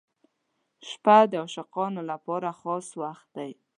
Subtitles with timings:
[0.87, 3.51] •شپه د عاشقانو لپاره خاص وخت دی.